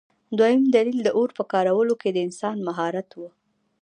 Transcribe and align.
دویم 0.37 0.61
دلیل 0.75 0.97
د 1.03 1.09
اور 1.17 1.29
په 1.37 1.43
کارولو 1.51 1.93
کې 2.01 2.09
د 2.13 2.17
انسان 2.27 2.57
مهارت 2.67 3.09
و. 3.15 3.19